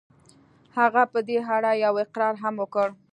هغه 0.77 1.03
په 1.11 1.19
دې 1.27 1.37
اړه 1.55 1.71
يو 1.83 1.93
اقرار 2.03 2.33
هم 2.43 2.55
وکړ. 2.61 2.87